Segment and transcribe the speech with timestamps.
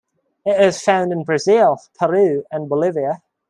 [0.47, 3.21] It is found in Brazil, Peru, and Bolivia.